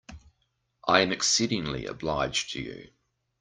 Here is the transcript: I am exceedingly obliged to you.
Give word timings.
I 0.87 1.01
am 1.01 1.11
exceedingly 1.11 1.85
obliged 1.85 2.53
to 2.53 2.59
you. 2.63 2.91